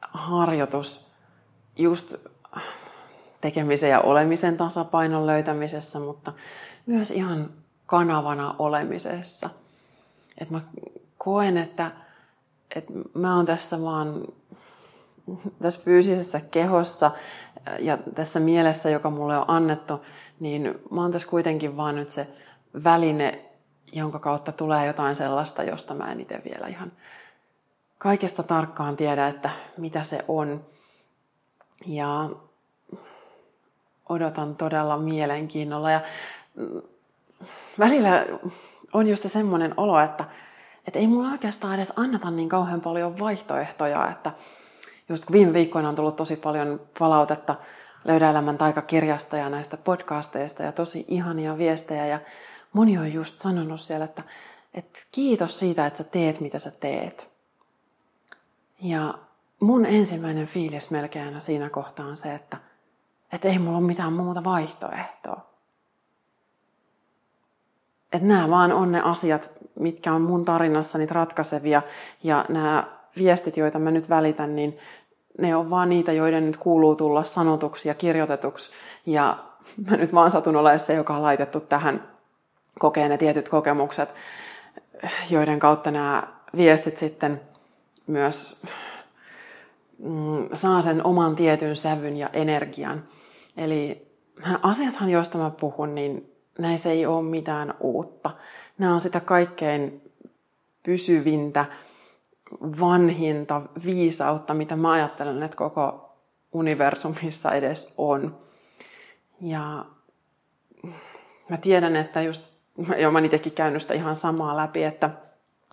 [0.00, 1.06] harjoitus
[1.78, 2.14] just
[3.40, 6.32] tekemisen ja olemisen tasapainon löytämisessä, mutta
[6.86, 7.50] myös ihan
[7.86, 9.50] kanavana olemisessa.
[10.38, 10.60] Et mä
[11.18, 11.90] koen, että,
[12.74, 14.24] että mä oon tässä vaan
[15.62, 17.10] tässä fyysisessä kehossa
[17.78, 20.04] ja tässä mielessä, joka mulle on annettu,
[20.40, 22.28] niin mä oon tässä kuitenkin vaan nyt se
[22.84, 23.44] väline,
[23.92, 26.92] jonka kautta tulee jotain sellaista, josta mä en itse vielä ihan
[27.98, 30.64] kaikesta tarkkaan tiedä, että mitä se on.
[31.86, 32.30] Ja
[34.08, 35.90] odotan todella mielenkiinnolla.
[35.90, 36.00] Ja
[36.54, 36.82] mm,
[37.78, 38.26] välillä
[38.92, 40.24] on just se semmoinen olo, että,
[40.86, 44.32] että ei mulla oikeastaan edes anneta niin kauhean paljon vaihtoehtoja, että
[45.08, 47.56] just kun viime viikkoina on tullut tosi paljon palautetta
[48.06, 52.20] Löydä elämän taikakirjasta ja näistä podcasteista ja tosi ihania viestejä ja
[52.72, 54.22] moni on just sanonut siellä, että,
[54.74, 57.35] että kiitos siitä, että sä teet mitä sä teet.
[58.82, 59.14] Ja
[59.60, 62.56] mun ensimmäinen fiilis melkein siinä kohtaa on se, että,
[63.32, 65.46] että ei mulla ole mitään muuta vaihtoehtoa.
[68.12, 71.82] Että nämä vaan on ne asiat, mitkä on mun tarinassa ratkaisevia
[72.22, 74.78] ja nämä viestit, joita mä nyt välitän, niin
[75.38, 78.70] ne on vaan niitä, joiden nyt kuuluu tulla sanotuksi ja kirjoitetuksi.
[79.06, 79.38] Ja
[79.90, 82.08] mä nyt vaan satun olemaan se, joka on laitettu tähän
[82.78, 84.08] kokeen ne tietyt kokemukset,
[85.30, 86.22] joiden kautta nämä
[86.56, 87.40] viestit sitten
[88.06, 88.62] myös
[89.98, 93.02] mm, saa sen oman tietyn sävyn ja energian.
[93.56, 94.06] Eli
[94.62, 98.30] asiathan, joista mä puhun, niin näissä ei ole mitään uutta.
[98.78, 100.12] Nämä on sitä kaikkein
[100.82, 101.64] pysyvintä,
[102.80, 106.16] vanhinta viisautta, mitä mä ajattelen, että koko
[106.52, 108.38] universumissa edes on.
[109.40, 109.84] Ja
[111.48, 112.44] mä tiedän, että just,
[112.98, 115.10] joo mä itsekin käynyt sitä ihan samaa läpi, että,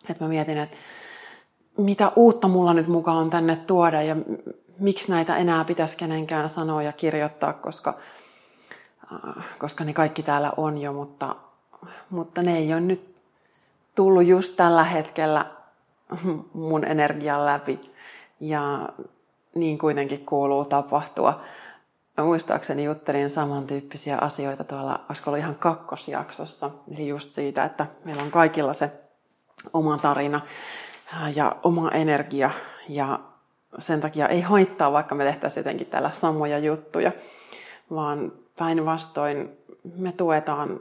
[0.10, 0.78] että mä mietin, että
[1.78, 4.16] mitä uutta mulla nyt mukaan on tänne tuoda ja
[4.80, 7.98] miksi näitä enää pitäisi kenenkään sanoa ja kirjoittaa, koska,
[9.14, 11.36] äh, koska ne kaikki täällä on jo, mutta,
[12.10, 13.16] mutta ne ei ole nyt
[13.96, 15.46] tullut just tällä hetkellä
[16.54, 17.80] mun energian läpi.
[18.40, 18.90] Ja
[19.56, 21.42] niin kuitenkin kuuluu tapahtua.
[22.18, 26.70] Mä muistaakseni juttelin samantyyppisiä asioita tuolla, olisiko ollut ihan kakkosjaksossa.
[26.92, 28.92] Eli just siitä, että meillä on kaikilla se
[29.74, 30.42] oma tarina
[31.36, 32.52] ja oma energia.
[32.90, 33.20] Ja
[33.80, 37.12] sen takia ei haittaa, vaikka me tehtäisiin jotenkin täällä samoja juttuja,
[37.92, 39.58] vaan päinvastoin
[39.96, 40.80] me tuetaan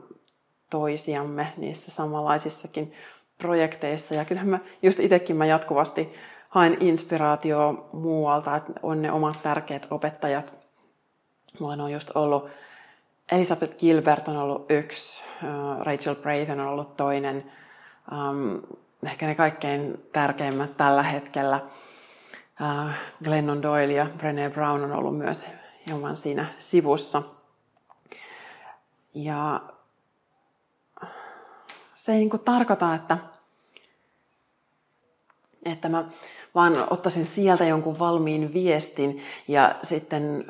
[0.70, 2.92] toisiamme niissä samanlaisissakin
[3.38, 4.14] projekteissa.
[4.14, 6.14] Ja kyllähän mä just itsekin mä jatkuvasti
[6.48, 10.54] haen inspiraatio muualta, että on ne omat tärkeät opettajat.
[11.60, 12.48] Mulla on just ollut
[13.32, 15.24] Elisabeth Gilbert on ollut yksi,
[15.80, 17.52] Rachel Braith on ollut toinen.
[19.06, 21.60] Ehkä ne kaikkein tärkeimmät tällä hetkellä.
[23.24, 25.46] Glennon Doyle ja Brené Brown on ollut myös
[25.86, 27.22] hieman siinä sivussa.
[29.14, 29.60] Ja
[31.94, 33.18] se ei niin kuin tarkoita, että
[35.64, 36.04] että mä
[36.54, 40.44] vaan ottaisin sieltä jonkun valmiin viestin ja sitten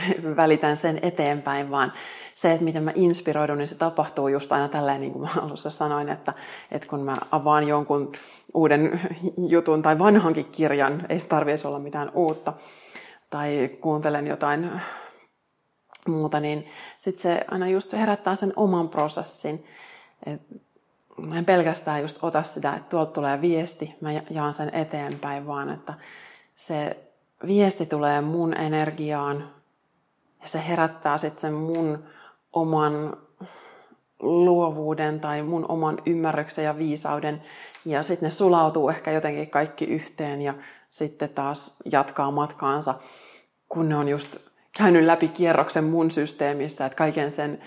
[0.36, 1.92] välitän sen eteenpäin, vaan
[2.34, 5.70] se, että miten mä inspiroidun, niin se tapahtuu just aina tälleen, niin kuin mä alussa
[5.70, 6.34] sanoin, että,
[6.70, 8.12] että kun mä avaan jonkun
[8.54, 9.00] uuden
[9.48, 12.52] jutun tai vanhankin kirjan, ei se tarvitse olla mitään uutta,
[13.30, 14.70] tai kuuntelen jotain
[16.08, 16.66] muuta, niin
[16.98, 19.64] sitten se aina just herättää sen oman prosessin.
[20.26, 20.42] Et
[21.16, 25.70] mä en pelkästään just ota sitä, että tuolta tulee viesti, mä jaan sen eteenpäin, vaan
[25.70, 25.94] että
[26.56, 26.96] se
[27.46, 29.50] viesti tulee mun energiaan
[30.46, 32.04] ja se herättää sitten sen mun
[32.52, 33.16] oman
[34.20, 37.42] luovuuden tai mun oman ymmärryksen ja viisauden.
[37.84, 40.54] Ja sitten ne sulautuu ehkä jotenkin kaikki yhteen ja
[40.90, 42.94] sitten taas jatkaa matkaansa,
[43.68, 44.36] kun ne on just
[44.76, 47.62] käynyt läpi kierroksen mun systeemissä, että kaiken sen,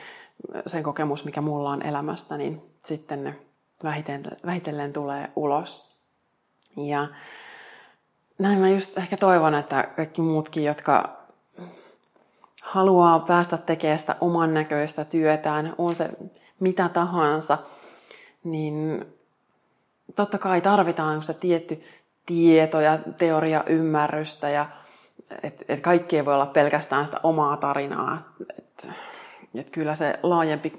[0.66, 3.36] sen kokemus, mikä mulla on elämästä, niin sitten ne
[3.84, 5.96] vähitellen, vähitellen tulee ulos.
[6.78, 7.08] Ja
[8.38, 11.19] näin mä just ehkä toivon, että kaikki muutkin, jotka
[12.64, 16.10] haluaa päästä tekemään sitä oman näköistä työtään, on se
[16.60, 17.58] mitä tahansa,
[18.44, 19.06] niin
[20.16, 21.84] totta kai tarvitaan se tietty
[22.26, 24.66] tieto ja teoria ymmärrystä ja
[25.44, 28.34] että et kaikki ei voi olla pelkästään sitä omaa tarinaa.
[28.58, 28.88] Että
[29.56, 30.74] et kyllä se laajempi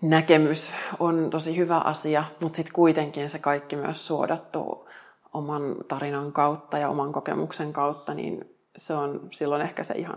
[0.00, 4.88] näkemys on tosi hyvä asia, mutta sitten kuitenkin se kaikki myös suodattuu
[5.32, 10.16] oman tarinan kautta ja oman kokemuksen kautta, niin se on silloin ehkä se ihan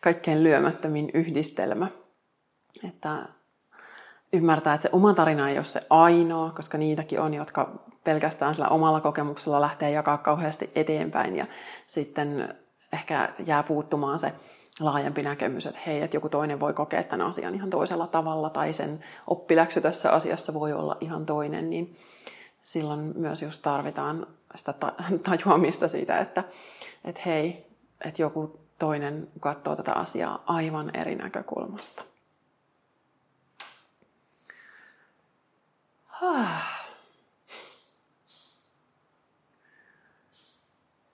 [0.00, 1.88] kaikkein lyömättömin yhdistelmä.
[2.88, 3.18] Että
[4.32, 7.72] ymmärtää, että se oma tarina ei ole se ainoa, koska niitäkin on, jotka
[8.04, 11.46] pelkästään sillä omalla kokemuksella lähtee jakaa kauheasti eteenpäin ja
[11.86, 12.54] sitten
[12.92, 14.32] ehkä jää puuttumaan se
[14.80, 18.72] laajempi näkemys, että hei, että joku toinen voi kokea tämän asian ihan toisella tavalla tai
[18.72, 21.96] sen oppiläksy tässä asiassa voi olla ihan toinen, niin
[22.64, 24.74] silloin myös just tarvitaan sitä
[25.28, 26.44] tajuamista siitä, että,
[27.04, 27.71] että hei,
[28.04, 32.04] että joku toinen katsoo tätä asiaa aivan eri näkökulmasta.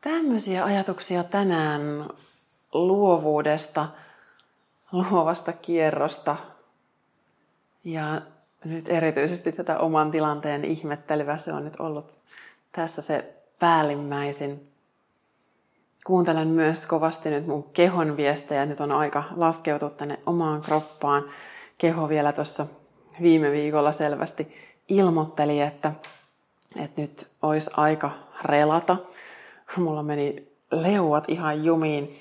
[0.00, 2.08] Tämmöisiä ajatuksia tänään
[2.72, 3.88] luovuudesta,
[4.92, 6.36] luovasta kierrosta
[7.84, 8.22] ja
[8.64, 11.38] nyt erityisesti tätä oman tilanteen ihmettelyä.
[11.38, 12.18] Se on nyt ollut
[12.72, 14.72] tässä se päällimmäisin.
[16.08, 18.66] Kuuntelen myös kovasti nyt mun kehon viestejä.
[18.66, 21.24] Nyt on aika laskeutua tänne omaan kroppaan.
[21.78, 22.66] Keho vielä tuossa
[23.22, 24.56] viime viikolla selvästi
[24.88, 25.92] ilmoitteli, että,
[26.76, 28.10] että nyt olisi aika
[28.44, 28.96] relata.
[29.76, 32.16] Mulla meni leuat ihan jumiin.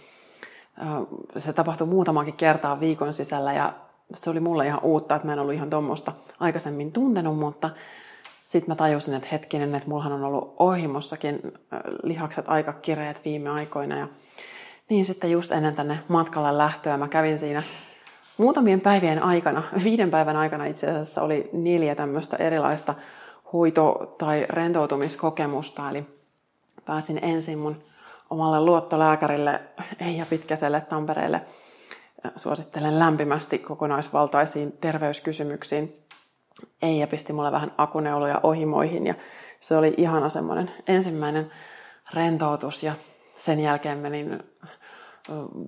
[1.38, 3.74] Se tapahtui muutamankin kertaa viikon sisällä ja
[4.16, 7.70] se oli mulle ihan uutta, että mä en ollut ihan tuommoista aikaisemmin tuntenut, mutta
[8.48, 11.40] sitten mä tajusin, että hetkinen, että mullahan on ollut ohimossakin
[12.04, 13.98] lihakset aika kireet viime aikoina.
[13.98, 14.08] Ja
[14.90, 17.64] niin sitten just ennen tänne matkalle lähtöä mä kävin siinä
[18.38, 22.96] muutamien päivien aikana, viiden päivän aikana itse asiassa oli neljä tämmöistä erilaista
[23.54, 25.90] hoito- tai rentoutumiskokemusta.
[25.90, 26.06] Eli
[26.86, 27.84] pääsin ensin mun
[28.30, 29.60] omalle luottolääkärille
[30.00, 31.42] Eija Pitkäselle Tampereelle.
[32.36, 36.07] Suosittelen lämpimästi kokonaisvaltaisiin terveyskysymyksiin.
[36.82, 39.16] Eija pisti mulle vähän akuneuluja ohimoihin ja
[39.60, 41.52] se oli ihana semmoinen ensimmäinen
[42.14, 42.94] rentoutus ja
[43.36, 44.44] sen jälkeen menin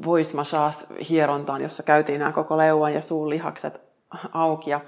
[0.05, 0.75] voice massage
[1.09, 3.81] hierontaan, jossa käytiin nämä koko leuan ja suun lihakset
[4.33, 4.69] auki.
[4.69, 4.81] Ja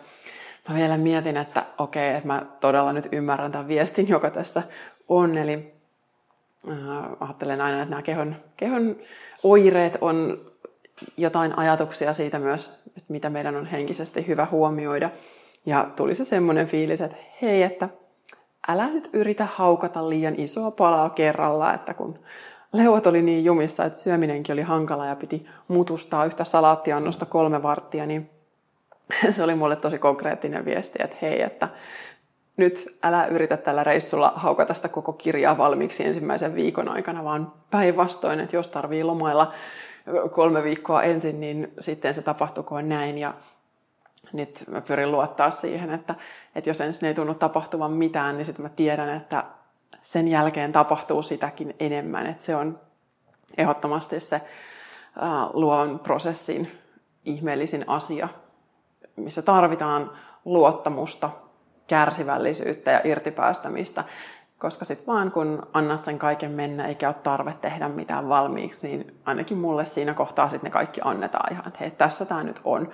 [0.70, 4.64] mä vielä mietin, että okei, okay, että mä todella nyt ymmärrän tämän viestin, joka tässä
[5.08, 5.38] on.
[5.38, 5.74] Eli
[6.70, 6.76] äh,
[7.20, 8.96] ajattelen aina, että nämä kehon, kehon
[9.44, 10.42] oireet on
[11.18, 15.10] jotain ajatuksia siitä myös, että mitä meidän on henkisesti hyvä huomioida.
[15.66, 17.90] Ja tuli se semmoinen fiilis, että hei, että
[18.68, 22.20] älä nyt yritä haukata liian isoa palaa kerralla, että kun
[22.74, 28.06] leuat oli niin jumissa, että syöminenkin oli hankala ja piti mutustaa yhtä salaattiannosta kolme varttia,
[28.06, 28.30] niin
[29.30, 31.70] se oli mulle tosi konkreettinen viesti, että hei, että
[32.58, 38.40] nyt älä yritä tällä reissulla haukata sitä koko kirjaa valmiiksi ensimmäisen viikon aikana, vaan päinvastoin,
[38.40, 39.54] että jos tarvii lomailla
[40.32, 43.18] kolme viikkoa ensin, niin sitten se tapahtukoon näin.
[43.18, 43.34] Ja
[44.34, 46.16] nyt mä pyrin luottaa siihen, että,
[46.56, 49.44] että jos ensin ei tunnu tapahtuvan mitään, niin sitten mä tiedän, että
[50.02, 52.28] sen jälkeen tapahtuu sitäkin enemmän.
[52.28, 52.80] Että se on
[53.58, 54.42] ehdottomasti se
[55.54, 56.72] luon prosessin
[57.26, 58.28] ihmeellisin asia,
[59.16, 60.12] missä tarvitaan
[60.46, 61.30] luottamusta,
[61.88, 64.04] kärsivällisyyttä ja irtipäästämistä.
[64.58, 69.16] Koska sitten vaan kun annat sen kaiken mennä eikä ole tarve tehdä mitään valmiiksi, niin
[69.26, 72.90] ainakin mulle siinä kohtaa sitten ne kaikki annetaan ihan, että hei, tässä tämä nyt on.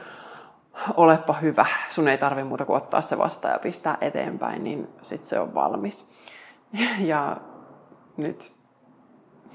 [0.97, 5.29] Olepa hyvä, sun ei tarvi muuta kuin ottaa se vastaan ja pistää eteenpäin, niin sitten
[5.29, 6.11] se on valmis.
[6.99, 7.37] Ja
[8.17, 8.51] nyt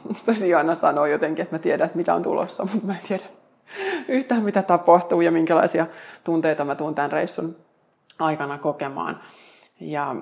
[0.27, 3.25] tosi aina sanoo jotenkin, että mä tiedän, että mitä on tulossa, mutta mä en tiedä
[4.09, 5.87] yhtään mitä tapahtuu ja minkälaisia
[6.25, 7.57] tunteita mä tuun tämän reissun
[8.19, 9.21] aikana kokemaan.
[9.81, 10.17] Ja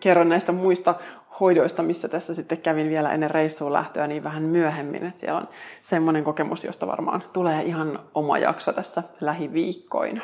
[0.00, 0.94] kerron näistä muista
[1.40, 5.06] hoidoista, missä tässä sitten kävin vielä ennen reissuun lähtöä niin vähän myöhemmin.
[5.06, 5.48] Että siellä on
[5.82, 10.22] semmoinen kokemus, josta varmaan tulee ihan oma jakso tässä lähiviikkoina.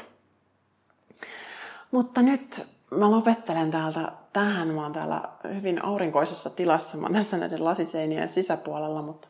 [1.90, 4.68] Mutta nyt mä lopettelen täältä tähän.
[4.68, 5.22] Mä oon täällä
[5.54, 6.98] hyvin aurinkoisessa tilassa.
[6.98, 9.28] Mä oon tässä näiden lasiseinien sisäpuolella, mutta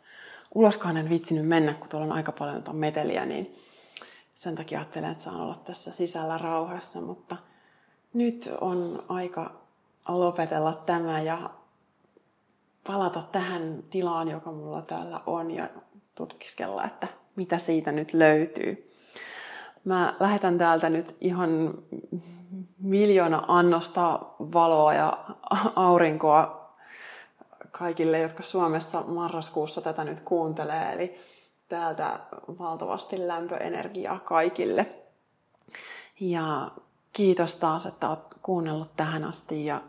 [0.55, 3.55] uloskaan en vitsinyt mennä, kun tuolla on aika paljon meteliä, niin
[4.37, 7.01] sen takia ajattelen, että saan olla tässä sisällä rauhassa.
[7.01, 7.37] Mutta
[8.13, 9.51] nyt on aika
[10.09, 11.51] lopetella tämä ja
[12.89, 15.69] palata tähän tilaan, joka mulla täällä on ja
[16.15, 18.93] tutkiskella, että mitä siitä nyt löytyy.
[19.85, 21.75] Mä lähetän täältä nyt ihan
[22.79, 25.19] miljoona annosta valoa ja
[25.77, 26.71] aurinkoa
[27.71, 30.93] kaikille, jotka Suomessa marraskuussa tätä nyt kuuntelee.
[30.93, 31.15] Eli
[31.69, 32.21] täältä
[32.59, 34.87] valtavasti lämpöenergiaa kaikille.
[36.21, 36.71] Ja
[37.13, 39.83] kiitos taas, että olet kuunnellut tähän asti ja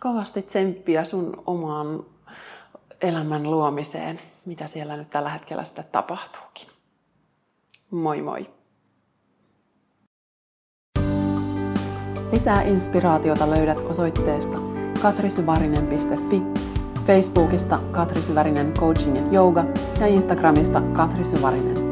[0.00, 2.04] kovasti tsemppiä sun omaan
[3.00, 6.66] elämän luomiseen, mitä siellä nyt tällä hetkellä sitten tapahtuukin.
[7.90, 8.50] Moi moi!
[12.32, 14.58] Lisää inspiraatiota löydät osoitteesta
[15.02, 16.42] katrisyvarinen.fi,
[17.06, 19.64] Facebookista Katri Syvärinen Coaching ja Yoga
[20.00, 21.85] ja Instagramista Katri Syvärinen.